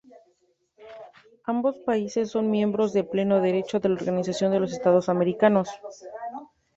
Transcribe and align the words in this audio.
Ambos 1.43 1.77
países 1.85 2.31
son 2.31 2.49
miembros 2.49 2.91
de 2.91 3.03
pleno 3.03 3.39
derecho 3.39 3.79
de 3.79 3.89
la 3.89 3.93
Organización 3.97 4.51
de 4.51 4.59
los 4.59 4.73
Estados 4.73 5.09
Americanos. 5.09 5.69